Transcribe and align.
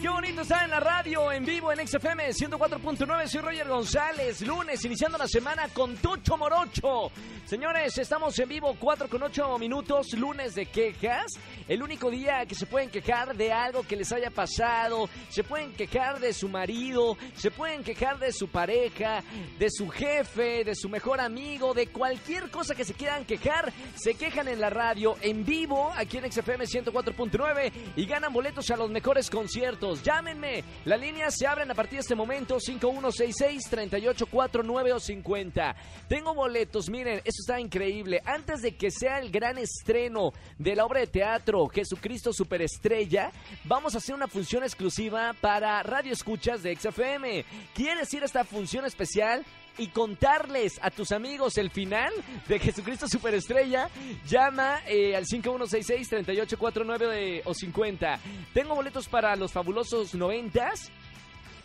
Qué 0.00 0.08
bonito 0.08 0.42
estar 0.42 0.64
en 0.64 0.70
la 0.70 0.80
radio, 0.80 1.32
en 1.32 1.44
vivo 1.44 1.72
en 1.72 1.86
XFM 1.86 2.28
104.9, 2.28 3.26
soy 3.26 3.40
Roger 3.40 3.68
González, 3.68 4.42
lunes, 4.42 4.84
iniciando 4.84 5.18
la 5.18 5.26
semana 5.26 5.68
con 5.72 5.96
Tucho 5.96 6.36
Morocho. 6.36 7.10
Señores, 7.46 7.96
estamos 7.98 8.38
en 8.38 8.48
vivo 8.48 8.76
4 8.78 9.08
con 9.08 9.22
8 9.22 9.58
minutos, 9.58 10.12
lunes 10.12 10.54
de 10.54 10.66
quejas, 10.66 11.32
el 11.66 11.82
único 11.82 12.10
día 12.10 12.44
que 12.46 12.54
se 12.54 12.66
pueden 12.66 12.90
quejar 12.90 13.36
de 13.36 13.50
algo 13.50 13.82
que 13.82 13.96
les 13.96 14.12
haya 14.12 14.30
pasado, 14.30 15.08
se 15.30 15.42
pueden 15.42 15.72
quejar 15.72 16.20
de 16.20 16.32
su 16.32 16.48
marido, 16.48 17.16
se 17.34 17.50
pueden 17.50 17.82
quejar 17.82 18.18
de 18.18 18.32
su 18.32 18.48
pareja, 18.48 19.22
de 19.58 19.70
su 19.70 19.88
jefe, 19.88 20.64
de 20.64 20.74
su 20.74 20.88
mejor 20.88 21.20
amigo, 21.20 21.72
de 21.72 21.88
cualquier 21.88 22.50
cosa 22.50 22.74
que 22.74 22.84
se 22.84 22.94
quieran 22.94 23.24
quejar, 23.24 23.72
se 23.96 24.14
quejan 24.14 24.46
en 24.48 24.60
la 24.60 24.70
radio, 24.70 25.16
en 25.22 25.44
vivo, 25.44 25.90
aquí 25.96 26.18
en 26.18 26.30
XFM 26.30 26.66
104.9 26.66 27.72
y 27.96 28.06
ganan 28.06 28.32
boletos 28.32 28.70
a 28.70 28.76
los 28.76 28.90
mejores 28.90 29.30
conciertos. 29.30 29.87
Llámenme, 29.96 30.62
las 30.84 31.00
líneas 31.00 31.34
se 31.36 31.46
abren 31.46 31.70
a 31.70 31.74
partir 31.74 31.94
de 31.94 32.00
este 32.00 32.14
momento 32.14 32.58
5166-3849 32.58 34.94
o 34.94 35.00
50. 35.00 35.76
Tengo 36.08 36.34
boletos, 36.34 36.90
miren, 36.90 37.18
eso 37.18 37.40
está 37.40 37.60
increíble. 37.60 38.20
Antes 38.24 38.62
de 38.62 38.76
que 38.76 38.90
sea 38.90 39.18
el 39.18 39.30
gran 39.30 39.58
estreno 39.58 40.32
de 40.58 40.76
la 40.76 40.84
obra 40.84 41.00
de 41.00 41.06
teatro 41.06 41.66
Jesucristo 41.68 42.32
Superestrella, 42.32 43.32
vamos 43.64 43.94
a 43.94 43.98
hacer 43.98 44.14
una 44.14 44.28
función 44.28 44.62
exclusiva 44.62 45.34
para 45.40 45.82
Radio 45.82 46.12
Escuchas 46.12 46.62
de 46.62 46.76
XFM. 46.76 47.44
¿Quieres 47.74 48.12
ir 48.14 48.22
a 48.22 48.26
esta 48.26 48.44
función 48.44 48.84
especial? 48.84 49.44
Y 49.78 49.86
contarles 49.88 50.78
a 50.82 50.90
tus 50.90 51.12
amigos 51.12 51.56
el 51.56 51.70
final 51.70 52.12
de 52.46 52.58
Jesucristo 52.58 53.08
Superestrella, 53.08 53.88
llama 54.26 54.82
eh, 54.86 55.16
al 55.16 55.24
5166-3849 55.24 57.40
o 57.44 57.54
50. 57.54 58.20
Tengo 58.52 58.74
boletos 58.74 59.08
para 59.08 59.34
los 59.36 59.52
fabulosos 59.52 60.14
noventas. 60.14 60.90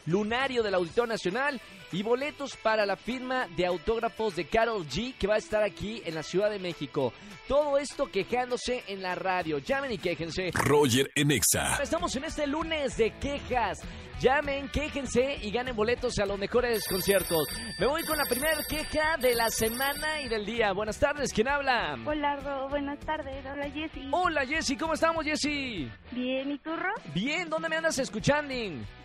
Lunario 0.06 0.64
del 0.64 0.76
Auditorio 0.76 1.14
Nacional 1.14 1.62
y 1.92 2.02
boletos 2.02 2.58
para 2.58 2.86
la 2.86 2.96
firma 2.96 3.48
de 3.56 3.66
autógrafos 3.66 4.36
de 4.36 4.46
Carol 4.46 4.86
G 4.88 5.14
que 5.18 5.28
va 5.28 5.36
a 5.36 5.38
estar 5.38 5.64
aquí 5.64 6.02
en 6.06 6.16
la 6.16 6.24
Ciudad 6.24 6.50
de 6.50 6.60
México. 6.60 7.14
Todo 7.48 7.78
esto 7.78 8.08
quejándose 8.08 8.84
en 8.88 9.02
la 9.02 9.16
radio. 9.16 9.60
Llamen 9.60 9.92
y 9.92 9.98
quéjense. 9.98 10.52
Roger 10.54 11.12
en 11.16 11.32
Exa. 11.32 11.78
Estamos 11.82 12.16
en 12.16 12.26
este 12.26 12.48
lunes 12.48 12.98
de 12.98 13.12
quejas. 13.20 13.80
Llamen, 14.20 14.70
quéjense 14.70 15.38
y 15.42 15.52
ganen 15.52 15.76
boletos 15.76 16.18
a 16.20 16.26
los 16.26 16.40
mejores 16.40 16.88
conciertos. 16.88 17.48
Me 17.80 17.86
voy 17.86 18.04
con 18.04 18.18
la 18.18 18.24
primera 18.26 18.58
queja 18.70 19.18
de 19.18 19.36
la 19.36 19.50
semana 19.50 20.22
y 20.22 20.30
del 20.30 20.46
día. 20.46 20.72
Buenas 20.72 20.98
tardes, 20.98 21.34
¿quién 21.34 21.48
habla? 21.48 21.98
Hola, 22.06 22.38
Ro, 22.38 22.70
buenas 22.70 23.00
tardes. 23.00 23.46
Habla 23.46 23.70
Jessy. 23.70 24.08
Hola, 24.12 24.46
Jessy, 24.46 24.78
¿cómo 24.78 24.94
estamos, 24.94 25.26
Jessy? 25.26 25.92
Bien, 26.12 26.52
¿y 26.52 26.58
tú, 26.60 26.76
Ro? 26.76 26.94
Bien, 27.14 27.50
¿dónde 27.50 27.68
me 27.70 27.76
andas 27.76 28.00
escuchando? 28.00 28.54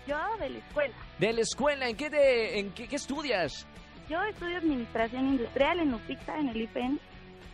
Yo 0.08 0.16
de 0.40 0.50
la 0.50 0.58
escuela. 0.58 0.94
De 1.18 1.32
la 1.32 1.40
escuela, 1.42 1.88
¿en 1.88 1.96
qué, 1.96 2.08
de, 2.10 2.58
en 2.60 2.70
qué, 2.72 2.88
qué 2.88 2.96
estudias? 2.96 3.66
Yo 4.08 4.22
estudio 4.22 4.56
Administración 4.56 5.26
Industrial 5.28 5.80
en 5.80 5.94
UPIXA, 5.94 6.38
en 6.38 6.48
el 6.48 6.62
IPN. 6.62 7.00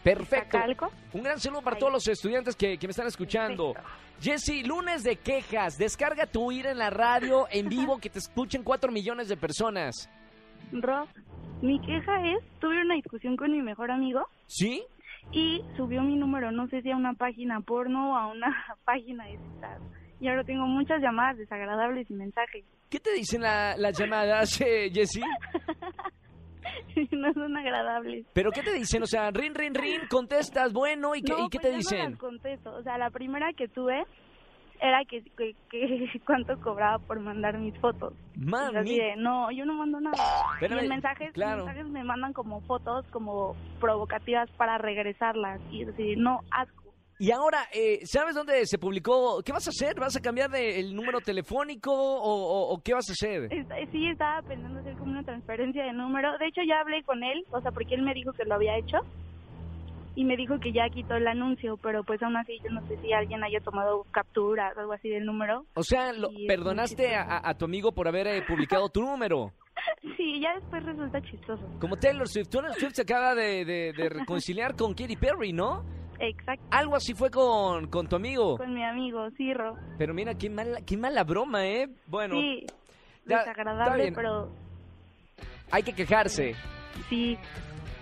Perfecto. 0.05 0.57
Iztacalco. 0.59 0.93
Un 1.13 1.23
gran 1.25 1.41
saludo 1.41 1.63
para 1.63 1.75
Ahí. 1.77 1.81
todos 1.81 1.93
los 1.93 2.07
estudiantes 2.09 2.55
que, 2.55 2.79
que 2.79 2.87
me 2.87 2.93
están 2.93 3.07
escuchando. 3.09 3.73
Perfecto. 3.73 3.99
Jessy, 4.21 4.63
lunes 4.63 5.03
de 5.03 5.17
quejas. 5.17 5.77
Descarga 5.79 6.27
tu 6.27 6.53
ir 6.53 6.67
en 6.67 6.79
la 6.79 6.91
radio 6.91 7.47
en 7.51 7.69
vivo 7.71 7.99
que 7.99 8.09
te 8.11 8.21
escuchen 8.21 8.63
4 8.63 8.93
millones 8.93 9.29
de 9.29 9.37
personas. 9.37 10.09
Ro, 10.73 11.09
mi 11.63 11.81
queja 11.81 12.27
es, 12.29 12.39
tuve 12.61 12.81
una 12.83 12.95
discusión 12.95 13.37
con 13.37 13.51
mi 13.51 13.63
mejor 13.63 13.91
amigo 13.91 14.29
¿Sí? 14.47 14.85
y 15.33 15.63
subió 15.77 16.03
mi 16.03 16.17
número, 16.17 16.53
no 16.53 16.69
sé 16.69 16.83
si 16.83 16.91
a 16.91 16.97
una 16.97 17.15
página 17.15 17.61
porno 17.61 18.13
o 18.13 18.17
a 18.17 18.27
una 18.29 18.77
página 18.85 19.25
de 19.25 19.39
citas. 19.39 19.81
Y 20.21 20.29
ahora 20.29 20.45
tengo 20.45 20.67
muchas 20.67 21.01
llamadas 21.03 21.37
desagradables 21.39 22.11
y 22.11 22.15
mensajes. 22.15 22.65
¿Qué 22.89 23.01
te 23.01 23.13
dicen 23.13 23.43
la- 23.43 23.77
las 23.77 23.99
llamadas, 23.99 24.61
eh, 24.61 24.91
Jessy? 24.93 25.21
no 27.13 27.33
son 27.33 27.57
agradables. 27.57 28.27
¿Pero 28.33 28.51
qué 28.51 28.63
te 28.63 28.73
dicen? 28.73 29.03
O 29.03 29.07
sea, 29.07 29.31
rin, 29.31 29.55
rin, 29.55 29.75
rin, 29.75 30.01
contestas, 30.09 30.73
bueno, 30.73 31.15
¿y 31.15 31.23
qué, 31.23 31.33
no, 31.33 31.47
y 31.47 31.49
qué 31.49 31.59
pues 31.59 31.71
te 31.73 31.77
dicen? 31.77 31.99
No 32.05 32.11
las 32.11 32.19
contesto. 32.19 32.75
O 32.75 32.83
sea, 32.83 32.99
la 32.99 33.11
primera 33.11 33.53
que 33.53 33.69
tuve 33.69 34.05
era 34.81 35.05
que, 35.05 35.23
que, 35.37 35.55
que 35.71 36.21
cuánto 36.27 36.59
cobraba 36.61 36.99
por 36.99 37.21
mandar 37.21 37.59
mis 37.59 37.77
fotos. 37.79 38.13
Así 38.35 38.45
Mami, 38.45 38.99
de, 38.99 39.17
no, 39.17 39.51
yo 39.51 39.65
no 39.65 39.75
mando 39.75 40.01
nada. 40.01 40.17
Espérame, 40.55 40.81
y 40.81 40.85
en 40.85 40.89
mensajes, 40.89 41.33
claro. 41.33 41.65
mensajes 41.65 41.87
me 41.89 42.05
mandan 42.05 42.33
como 42.33 42.61
fotos 42.63 43.05
como 43.11 43.57
provocativas 43.81 44.51
para 44.53 44.79
regresarlas. 44.79 45.61
Y 45.71 45.85
así, 45.85 46.17
no, 46.17 46.41
asco. 46.51 46.84
Y 47.19 47.31
ahora, 47.31 47.69
eh, 47.73 48.01
¿sabes 48.05 48.35
dónde 48.35 48.67
se 48.67 48.79
publicó? 48.79 49.43
¿Qué 49.45 49.53
vas 49.53 49.67
a 49.67 49.71
hacer? 49.71 49.95
¿Vas 49.99 50.17
a 50.17 50.21
cambiar 50.21 50.51
de, 50.51 50.81
el 50.81 50.95
número 50.95 51.21
telefónico 51.21 51.93
o, 51.93 52.19
o- 52.23 52.75
o 52.75 52.83
qué 52.83 52.95
vas 52.95 53.09
a 53.09 53.13
hacer? 53.13 53.49
Sí, 53.93 54.07
estaba 54.09 54.43
pensando 54.43 54.81
hacer 54.81 54.95
como 54.97 55.13
una 55.13 55.23
transferencia 55.23 55.85
de 55.85 55.93
número. 55.93 56.37
De 56.39 56.47
hecho, 56.47 56.61
ya 56.67 56.81
hablé 56.81 57.03
con 57.05 57.23
él, 57.23 57.45
o 57.51 57.61
sea, 57.61 57.71
porque 57.71 57.95
él 57.95 58.03
me 58.03 58.15
dijo 58.15 58.33
que 58.33 58.45
lo 58.45 58.55
había 58.55 58.77
hecho. 58.79 58.99
Y 60.17 60.25
me 60.25 60.37
dijo 60.37 60.61
que 60.61 60.73
ya 60.73 60.89
quitó 60.91 61.17
el 61.17 61.27
anuncio, 61.27 61.77
pero 61.77 62.05
pues 62.05 62.23
aún 62.23 62.37
así 62.37 62.59
yo 62.63 62.71
no 62.71 62.87
sé 62.87 62.97
si 63.03 63.13
alguien 63.13 63.43
haya 63.43 63.59
tomado 63.61 64.05
captura 64.13 64.73
o 64.77 64.81
algo 64.81 64.93
así 64.93 65.09
del 65.09 65.25
número. 65.27 65.67
O 65.75 65.83
sea, 65.83 66.13
lo- 66.13 66.29
Sí, 66.29 66.35
es 66.35 66.39
muy 66.39 66.47
perdonaste 66.47 67.17
a, 67.17 67.23
a- 67.23 67.49
a 67.51 67.55
tu 67.59 67.65
amigo 67.65 67.91
por 67.91 68.07
haber 68.07 68.29
eh, 68.29 68.43
publicado 68.47 68.89
tu 68.89 69.01
número. 69.03 69.53
Sí, 70.17 70.41
ya 70.41 70.55
después 70.55 70.85
resulta 70.85 71.21
chistoso. 71.23 71.63
Como 71.81 71.97
Taylor 71.97 72.29
Swift. 72.29 72.49
Taylor 72.49 72.73
Swift 72.75 72.93
se 72.95 73.03
acaba 73.03 73.35
de, 73.35 73.65
de- 73.65 73.93
de 73.93 74.09
reconciliar 74.09 74.77
con 74.77 74.95
Katy 74.95 75.17
Perry, 75.17 75.53
¿no? 75.53 75.85
Exacto. 76.21 76.65
Algo 76.71 76.97
así 76.97 77.15
fue 77.15 77.31
con, 77.31 77.89
con 77.89 78.07
tu 78.09 78.17
amigo. 78.17 78.57
Con 78.57 78.75
mi 78.75 78.85
amigo, 78.85 79.29
Cirro. 79.37 79.77
Pero 79.99 80.15
mira, 80.15 80.35
qué 80.35 80.49
mala, 80.51 80.81
qué 80.83 80.97
mala 80.97 81.25
broma, 81.25 81.67
¿eh? 81.67 81.89
Bueno, 82.07 82.37
sí, 82.37 82.67
ya, 83.27 83.39
desagradable, 83.39 84.13
pero 84.13 84.51
hay 85.71 85.83
que 85.83 85.93
quejarse. 85.93 86.55
sí, 87.09 87.37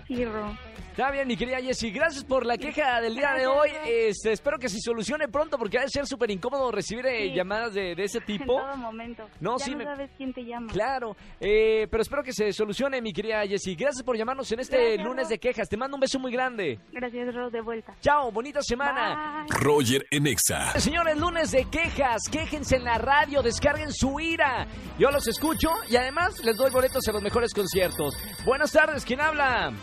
Está 0.07 1.09
bien, 1.09 1.27
mi 1.27 1.35
querida 1.35 1.57
Jessie. 1.59 1.89
Gracias 1.89 2.23
por 2.23 2.45
la 2.45 2.55
queja 2.55 3.01
del 3.01 3.15
día 3.15 3.33
de 3.33 3.47
hoy. 3.47 3.69
Este, 3.87 4.31
espero 4.31 4.59
que 4.59 4.69
se 4.69 4.79
solucione 4.79 5.27
pronto 5.27 5.57
porque 5.57 5.79
ha 5.79 5.81
de 5.81 5.89
ser 5.89 6.05
súper 6.05 6.29
incómodo 6.29 6.71
recibir 6.71 7.03
eh, 7.07 7.29
Sí. 7.29 7.33
llamadas 7.33 7.73
de, 7.73 7.95
de 7.95 8.03
ese 8.03 8.17
En 8.19 8.25
tipo. 8.25 8.57
todo 8.61 8.77
momento. 8.77 9.27
No, 9.39 9.57
ya 9.57 9.65
sí 9.65 9.71
no 9.71 9.77
me- 9.77 9.83
sabes 9.85 10.11
quién 10.17 10.33
te 10.33 10.45
llama. 10.45 10.71
Claro, 10.71 11.15
eh, 11.39 11.87
pero 11.89 12.03
espero 12.03 12.21
que 12.21 12.31
se 12.31 12.53
solucione, 12.53 13.01
mi 13.01 13.11
querida 13.11 13.41
Jessie. 13.47 13.73
Gracias 13.75 14.03
por 14.03 14.15
llamarnos 14.15 14.51
en 14.51 14.59
este 14.59 14.77
Gracias, 14.77 15.05
lunes 15.07 15.23
Ro. 15.23 15.29
de 15.29 15.39
quejas. 15.39 15.67
Te 15.69 15.77
mando 15.77 15.95
un 15.97 16.01
beso 16.01 16.19
muy 16.19 16.31
grande. 16.31 16.79
Gracias, 16.91 17.33
Ro, 17.33 17.49
de 17.49 17.61
vuelta. 17.61 17.95
Chao, 18.01 18.31
bonita 18.31 18.61
semana. 18.61 19.45
Bye. 19.49 19.57
Roger 19.61 20.05
en 20.11 20.27
Exa. 20.27 20.79
Señores, 20.79 21.17
lunes 21.17 21.49
de 21.51 21.65
quejas, 21.71 22.21
quéjense 22.31 22.75
en 22.75 22.83
la 22.83 22.99
radio, 22.99 23.41
descarguen 23.41 23.91
su 23.91 24.19
ira. 24.19 24.67
Yo 24.99 25.09
los 25.09 25.27
escucho 25.27 25.69
y 25.89 25.95
además 25.95 26.35
les 26.43 26.55
doy 26.55 26.69
boletos 26.69 27.07
a 27.07 27.11
los 27.13 27.23
mejores 27.23 27.51
conciertos. 27.51 28.15
Buenas 28.45 28.71
tardes, 28.71 29.03
¿quién 29.05 29.21
habla? 29.21 29.73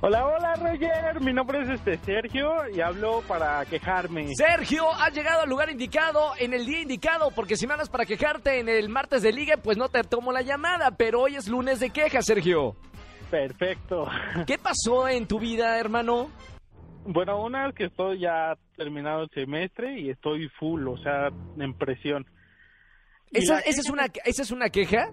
Hola, 0.00 0.24
hola 0.26 0.54
Roger, 0.54 1.20
mi 1.20 1.32
nombre 1.32 1.60
es 1.60 1.70
este 1.70 1.98
Sergio 1.98 2.68
y 2.72 2.80
hablo 2.80 3.20
para 3.26 3.64
quejarme. 3.66 4.32
Sergio, 4.36 4.84
has 4.92 5.12
llegado 5.12 5.42
al 5.42 5.48
lugar 5.48 5.70
indicado, 5.70 6.34
en 6.38 6.54
el 6.54 6.66
día 6.66 6.82
indicado, 6.82 7.32
porque 7.34 7.56
si 7.56 7.66
me 7.66 7.72
hablas 7.72 7.88
para 7.88 8.06
quejarte 8.06 8.60
en 8.60 8.68
el 8.68 8.88
martes 8.88 9.22
de 9.22 9.32
liga, 9.32 9.56
pues 9.56 9.76
no 9.76 9.88
te 9.88 10.04
tomo 10.04 10.30
la 10.30 10.42
llamada, 10.42 10.92
pero 10.92 11.22
hoy 11.22 11.34
es 11.34 11.48
lunes 11.48 11.80
de 11.80 11.90
quejas, 11.90 12.26
Sergio. 12.26 12.76
Perfecto. 13.28 14.06
¿Qué 14.46 14.56
pasó 14.56 15.08
en 15.08 15.26
tu 15.26 15.40
vida, 15.40 15.76
hermano? 15.80 16.30
Bueno, 17.04 17.42
una 17.42 17.68
es 17.68 17.74
que 17.74 17.86
estoy 17.86 18.20
ya 18.20 18.56
terminado 18.76 19.22
el 19.22 19.30
semestre 19.30 19.98
y 19.98 20.10
estoy 20.10 20.48
full, 20.60 20.86
o 20.86 20.96
sea, 20.98 21.30
en 21.58 21.74
presión. 21.74 22.24
¿Esa, 23.32 23.58
esa 23.60 23.80
es 23.80 23.90
una, 23.90 24.06
¿Esa 24.24 24.42
es 24.42 24.52
una 24.52 24.70
queja? 24.70 25.10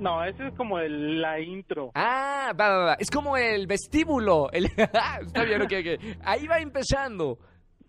No, 0.00 0.24
esa 0.24 0.48
es 0.48 0.54
como 0.54 0.78
el- 0.78 1.20
la 1.20 1.38
intro. 1.40 1.90
Ah, 1.94 2.52
va, 2.58 2.68
va, 2.70 2.84
va. 2.86 2.94
Es 2.94 3.10
como 3.10 3.36
el 3.36 3.66
vestíbulo. 3.66 4.50
El... 4.52 4.64
Está 4.76 5.44
bien, 5.44 5.62
ok, 5.62 5.72
ok. 5.80 6.16
Ahí 6.24 6.46
va 6.46 6.58
empezando. 6.58 7.38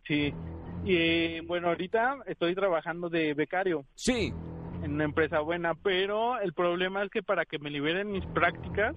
Sí. 0.05 0.33
Y 0.83 1.39
bueno, 1.41 1.69
ahorita 1.69 2.17
estoy 2.25 2.55
trabajando 2.55 3.07
de 3.09 3.33
becario 3.33 3.85
Sí. 3.95 4.33
en 4.83 4.93
una 4.93 5.05
empresa 5.05 5.39
buena, 5.39 5.73
pero 5.75 6.39
el 6.39 6.53
problema 6.53 7.03
es 7.03 7.09
que 7.11 7.21
para 7.23 7.45
que 7.45 7.59
me 7.59 7.69
liberen 7.69 8.11
mis 8.11 8.25
prácticas, 8.27 8.95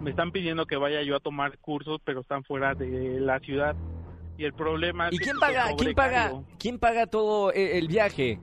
me 0.00 0.10
están 0.10 0.32
pidiendo 0.32 0.64
que 0.66 0.76
vaya 0.76 1.02
yo 1.02 1.14
a 1.16 1.20
tomar 1.20 1.58
cursos, 1.58 2.00
pero 2.04 2.22
están 2.22 2.42
fuera 2.44 2.74
de 2.74 3.20
la 3.20 3.38
ciudad. 3.40 3.76
Y 4.38 4.44
el 4.46 4.54
problema 4.54 5.08
es 5.08 5.14
¿Y 5.14 5.18
que 5.18 5.24
quién 5.24 5.38
paga, 5.38 5.66
quién 5.76 5.94
paga, 5.94 6.32
quién 6.58 6.78
paga 6.78 7.06
todo 7.06 7.52
eh, 7.52 7.76
el 7.78 7.88
viaje? 7.88 8.40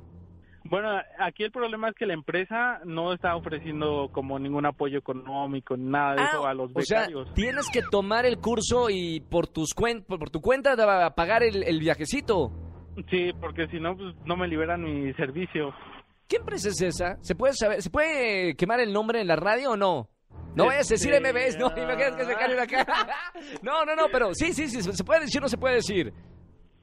Bueno, 0.69 0.89
aquí 1.19 1.43
el 1.43 1.51
problema 1.51 1.89
es 1.89 1.95
que 1.95 2.05
la 2.05 2.13
empresa 2.13 2.79
no 2.85 3.13
está 3.13 3.35
ofreciendo 3.35 4.09
como 4.11 4.37
ningún 4.39 4.65
apoyo 4.65 4.97
económico, 4.99 5.77
nada 5.77 6.15
de 6.15 6.23
eso 6.23 6.45
a 6.45 6.53
los 6.53 6.69
Ah, 6.69 6.73
o 6.75 6.81
sea, 6.81 6.99
becarios. 7.01 7.33
tienes 7.33 7.69
que 7.71 7.81
tomar 7.91 8.25
el 8.25 8.37
curso 8.37 8.89
y 8.89 9.19
por 9.21 9.47
tus 9.47 9.73
cuen 9.73 10.03
por, 10.03 10.29
tu 10.29 10.41
cuenta 10.41 10.73
a 11.05 11.15
pagar 11.15 11.43
el, 11.43 11.63
el 11.63 11.79
viajecito. 11.79 12.51
Sí, 13.09 13.31
porque 13.39 13.67
si 13.67 13.79
no, 13.79 13.95
pues 13.95 14.15
no 14.25 14.35
me 14.35 14.47
liberan 14.47 14.83
mi 14.83 15.13
servicio. 15.13 15.73
¿Qué 16.27 16.37
empresa 16.37 16.69
es 16.69 16.81
esa? 16.81 17.17
¿Se 17.21 17.35
puede 17.35 17.53
saber, 17.53 17.81
¿se 17.81 17.89
puede 17.89 18.55
quemar 18.55 18.79
el 18.79 18.91
nombre 18.91 19.21
en 19.21 19.27
la 19.27 19.35
radio 19.35 19.71
o 19.71 19.77
no? 19.77 20.09
No 20.55 20.65
vayas 20.65 20.89
a 20.89 20.95
decir 20.95 21.13
Este, 21.13 21.31
MBS, 21.31 21.59
no, 21.59 21.67
imagínate 21.67 22.17
que 22.17 22.25
se 22.25 22.55
la 22.55 22.67
cara. 22.67 23.07
No, 23.61 23.85
no, 23.85 23.95
no, 23.95 24.07
pero 24.11 24.33
sí, 24.33 24.53
sí, 24.53 24.67
sí, 24.67 24.81
se 24.81 25.03
puede 25.03 25.21
decir 25.21 25.39
o 25.39 25.43
no 25.43 25.49
se 25.49 25.57
puede 25.57 25.75
decir. 25.75 26.11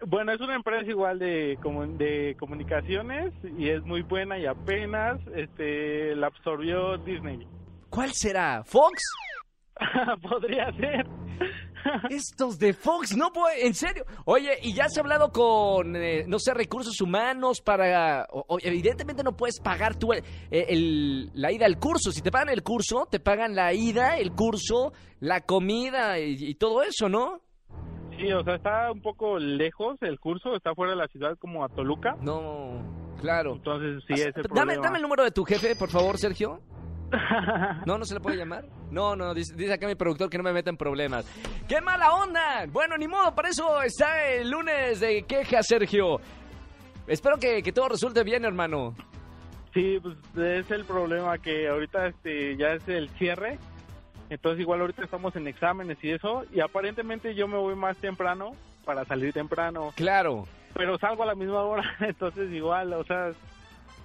Bueno, 0.07 0.33
es 0.33 0.41
una 0.41 0.55
empresa 0.57 0.87
igual 0.91 1.19
de, 1.19 1.57
de 1.97 2.37
comunicaciones 2.39 3.33
y 3.59 3.69
es 3.69 3.83
muy 3.85 4.03
buena 4.03 4.39
y 4.39 4.47
apenas 4.47 5.21
este 5.35 6.15
la 6.17 6.27
absorbió 6.29 6.99
Disney. 6.99 7.47
¿Cuál 7.91 8.13
será? 8.13 8.63
¿Fox? 8.65 9.03
Podría 10.23 10.73
ser. 10.77 11.07
Estos 12.11 12.59
de 12.59 12.73
Fox, 12.73 13.17
no 13.17 13.31
puede, 13.33 13.67
en 13.67 13.75
serio. 13.75 14.05
Oye, 14.25 14.53
¿y 14.63 14.73
ya 14.75 14.85
has 14.85 14.97
hablado 14.97 15.31
con, 15.33 15.95
eh, 15.97 16.25
no 16.27 16.39
sé, 16.39 16.55
recursos 16.55 17.01
humanos 17.01 17.61
para... 17.61 18.27
o- 18.31 18.45
o- 18.49 18.59
evidentemente 18.63 19.23
no 19.23 19.37
puedes 19.37 19.61
pagar 19.61 19.95
tú 19.97 20.13
el- 20.13 20.23
el- 20.51 21.31
la 21.35 21.53
ida 21.53 21.67
al 21.67 21.79
curso. 21.79 22.11
Si 22.13 22.23
te 22.23 22.31
pagan 22.31 22.49
el 22.51 22.63
curso, 22.63 23.07
te 23.11 23.21
pagan 23.21 23.55
la 23.55 23.73
ida, 23.75 24.17
el 24.17 24.33
curso, 24.33 24.93
la 25.21 25.43
comida 25.43 26.19
y, 26.19 26.37
y 26.45 26.55
todo 26.55 26.83
eso, 26.83 27.09
¿no? 27.09 27.41
Sí, 28.19 28.33
o 28.33 28.43
sea, 28.45 28.55
está 28.55 28.93
un 28.93 29.01
poco 29.03 29.39
lejos 29.39 29.97
el 30.03 30.19
curso, 30.21 30.55
está 30.57 30.75
fuera 30.75 30.93
de 30.93 30.99
la 30.99 31.09
ciudad 31.09 31.37
como 31.39 31.65
a 31.65 31.69
Toluca. 31.69 32.17
No, 32.21 32.81
claro. 33.21 33.55
Entonces, 33.55 34.03
sí, 34.07 34.15
es 34.15 34.27
el 34.27 34.33
dame, 34.35 34.49
problema. 34.75 34.83
dame 34.83 34.97
el 34.99 35.03
número 35.03 35.25
de 35.25 35.31
tu 35.31 35.45
jefe, 35.45 35.75
por 35.77 35.91
favor, 35.91 36.19
Sergio. 36.19 36.61
No, 37.87 37.97
no 37.99 38.05
se 38.05 38.15
le 38.15 38.21
puede 38.21 38.37
llamar. 38.37 38.65
No, 38.91 39.15
no, 39.15 39.35
dice, 39.35 39.55
dice 39.55 39.73
acá 39.75 39.87
mi 39.87 39.95
productor 39.95 40.29
que 40.31 40.39
no 40.39 40.43
me 40.43 40.53
meta 40.53 40.71
en 40.71 40.77
problemas. 40.77 41.25
¡Qué 41.69 41.81
mala 41.81 42.13
onda! 42.15 42.67
Bueno, 42.73 42.97
ni 42.97 43.07
modo, 43.07 43.33
para 43.35 43.51
eso 43.51 43.83
está 43.83 44.25
el 44.33 44.51
lunes 44.51 44.99
de 45.01 45.23
queja, 45.23 45.63
Sergio. 45.63 46.21
Espero 47.07 47.37
que, 47.39 47.63
que 47.63 47.73
todo 47.73 47.89
resulte 47.91 48.25
bien, 48.25 48.45
hermano. 48.45 48.95
Sí, 49.75 49.99
pues 50.03 50.17
es 50.37 50.71
el 50.71 50.85
problema 50.85 51.39
que 51.39 51.69
ahorita 51.69 52.07
este 52.07 52.57
ya 52.57 52.71
es 52.73 52.89
el 52.89 53.09
cierre. 53.11 53.59
Entonces 54.31 54.61
igual 54.61 54.81
ahorita 54.81 55.05
estamos 55.05 55.35
en 55.37 55.47
exámenes 55.47 55.99
y 56.03 56.11
eso 56.11 56.45
y 56.53 56.61
aparentemente 56.61 57.35
yo 57.35 57.47
me 57.49 57.59
voy 57.59 57.75
más 57.75 57.97
temprano 57.99 58.57
para 58.85 59.05
salir 59.05 59.33
temprano, 59.33 59.93
Claro. 59.97 60.47
pero 60.75 60.99
salgo 60.99 61.23
a 61.23 61.27
la 61.27 61.35
misma 61.35 61.63
hora, 61.63 61.85
entonces 62.01 62.51
igual, 62.53 62.93
o 62.95 63.05
sea, 63.05 63.33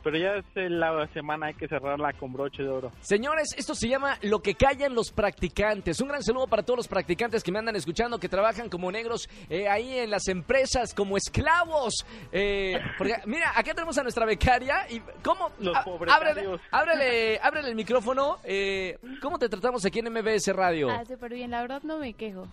pero 0.03 0.17
ya 0.17 0.35
es 0.35 0.45
la 0.71 1.07
semana 1.13 1.47
hay 1.47 1.53
que 1.53 1.67
cerrarla 1.67 2.13
con 2.13 2.33
broche 2.33 2.63
de 2.63 2.69
oro. 2.69 2.91
Señores, 3.01 3.53
esto 3.57 3.75
se 3.75 3.87
llama 3.87 4.17
Lo 4.21 4.39
que 4.41 4.55
callan 4.55 4.93
los 4.95 5.11
practicantes. 5.11 5.99
Un 6.01 6.07
gran 6.09 6.23
saludo 6.23 6.47
para 6.47 6.63
todos 6.63 6.77
los 6.77 6.87
practicantes 6.87 7.43
que 7.43 7.51
me 7.51 7.59
andan 7.59 7.75
escuchando, 7.75 8.19
que 8.19 8.29
trabajan 8.29 8.69
como 8.69 8.91
negros 8.91 9.29
eh, 9.49 9.67
ahí 9.67 9.97
en 9.99 10.09
las 10.11 10.27
empresas, 10.27 10.93
como 10.93 11.17
esclavos. 11.17 12.05
Eh, 12.31 12.79
porque, 12.97 13.15
mira, 13.25 13.51
acá 13.55 13.73
tenemos 13.73 13.97
a 13.97 14.03
nuestra 14.03 14.25
becaria 14.25 14.85
y 14.89 14.99
¿cómo? 15.23 15.49
Los 15.59 15.75
Ah, 15.75 15.83
pobrecarios. 15.83 16.59
ábrele, 16.71 16.99
ábrele, 16.99 17.39
ábrele 17.41 17.69
el 17.69 17.75
micrófono. 17.75 18.37
Eh, 18.43 18.97
¿Cómo 19.21 19.37
te 19.39 19.49
tratamos 19.49 19.85
aquí 19.85 19.99
en 19.99 20.11
MBS 20.13 20.47
Radio? 20.53 20.89
Ah, 20.89 21.03
súper 21.05 21.33
bien, 21.33 21.51
la 21.51 21.61
verdad 21.61 21.81
no 21.83 21.97
me 21.97 22.13
quejo. 22.13 22.47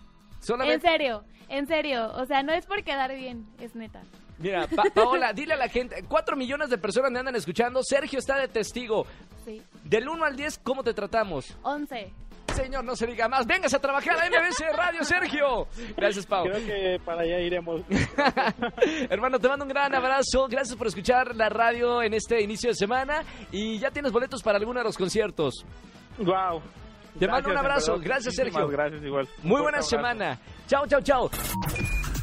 En 0.63 0.81
serio, 0.81 1.23
en 1.49 1.67
serio. 1.67 2.11
O 2.13 2.25
sea, 2.25 2.43
no 2.43 2.53
es 2.53 2.65
por 2.65 2.83
quedar 2.83 3.13
bien, 3.15 3.45
es 3.59 3.75
neta. 3.75 4.01
Mira, 4.39 4.67
Pa- 4.67 4.83
Paola, 4.93 5.33
dile 5.33 5.53
a 5.53 5.57
la 5.57 5.67
gente, 5.69 6.03
cuatro 6.07 6.35
millones 6.35 6.69
de 6.69 6.77
personas 6.77 7.11
me 7.11 7.19
andan 7.19 7.35
escuchando. 7.35 7.81
Sergio 7.83 8.19
está 8.19 8.37
de 8.37 8.47
testigo. 8.47 9.05
Sí. 9.45 9.61
Del 9.83 10.07
1 10.09 10.25
al 10.25 10.35
10, 10.35 10.59
¿cómo 10.63 10.83
te 10.83 10.93
tratamos? 10.93 11.55
11. 11.63 12.11
Señor, 12.55 12.83
no 12.83 12.95
se 12.95 13.05
diga 13.05 13.27
más. 13.27 13.45
Vengas 13.45 13.73
a 13.75 13.79
trabajar 13.79 14.17
a 14.19 14.25
MBS 14.29 14.63
Radio, 14.75 15.03
Sergio. 15.03 15.67
Gracias, 15.95 16.25
Pau. 16.25 16.45
Creo 16.45 16.65
que 16.65 16.99
para 17.05 17.21
allá 17.21 17.39
iremos. 17.39 17.81
Hermano, 19.09 19.37
te 19.39 19.47
mando 19.47 19.63
un 19.65 19.69
gran 19.69 19.93
abrazo. 19.93 20.47
Gracias 20.49 20.75
por 20.75 20.87
escuchar 20.87 21.35
la 21.35 21.49
radio 21.49 22.01
en 22.01 22.13
este 22.15 22.41
inicio 22.41 22.69
de 22.69 22.75
semana. 22.75 23.21
Y 23.51 23.77
ya 23.79 23.91
tienes 23.91 24.11
boletos 24.11 24.41
para 24.41 24.57
alguno 24.57 24.79
de 24.79 24.85
los 24.85 24.97
conciertos. 24.97 25.65
wow. 26.17 26.61
Te 27.19 27.27
mando 27.27 27.49
un 27.49 27.57
abrazo. 27.57 27.97
Gracias, 27.99 28.35
Sergio. 28.35 28.67
Gracias 28.67 29.01
igual. 29.03 29.27
Muy 29.43 29.61
buena 29.61 29.81
semana. 29.81 30.39
Chao, 30.67 30.85
chao, 30.87 31.01
chao. 31.01 31.29